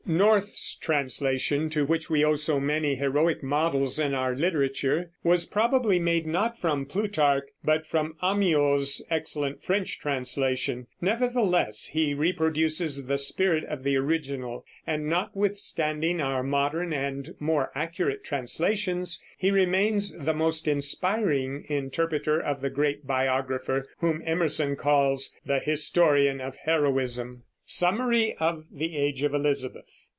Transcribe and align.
North's 0.07 0.75
translation, 0.75 1.69
to 1.69 1.85
which 1.85 2.09
we 2.09 2.25
owe 2.25 2.35
so 2.35 2.59
many 2.59 2.95
heroic 2.95 3.41
models 3.41 3.97
in 3.97 4.13
our 4.13 4.35
literature, 4.35 5.09
was 5.23 5.45
probably 5.45 5.99
made 5.99 6.27
not 6.27 6.59
from 6.59 6.85
Plutarch 6.85 7.47
but 7.63 7.87
from 7.87 8.15
Amyot's 8.21 9.01
excellent 9.09 9.63
French 9.63 9.99
translation. 10.01 10.87
Nevertheless 10.99 11.85
he 11.93 12.13
reproduces 12.13 13.05
the 13.05 13.17
spirit 13.17 13.63
of 13.63 13.83
the 13.83 13.95
original, 13.95 14.65
and 14.85 15.07
notwithstanding 15.07 16.19
our 16.19 16.43
modern 16.43 16.91
and 16.91 17.33
more 17.39 17.71
accurate 17.73 18.21
translations, 18.25 19.23
he 19.37 19.49
remains 19.49 20.17
the 20.17 20.33
most 20.33 20.67
inspiring 20.67 21.63
interpreter 21.69 22.37
of 22.37 22.59
the 22.59 22.69
great 22.71 23.07
biographer 23.07 23.87
whom 23.99 24.21
Emerson 24.25 24.75
calls 24.75 25.33
"the 25.45 25.59
historian 25.59 26.41
of 26.41 26.57
heroism." 26.65 27.43
SUMMARY 27.63 28.33
OF 28.37 28.65
THE 28.69 28.97
AGE 28.97 29.23
OF 29.23 29.33
ELIZABETH. 29.33 30.07